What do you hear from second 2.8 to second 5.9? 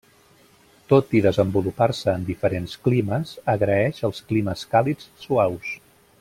climes, agraeix els climes càlids i suaus.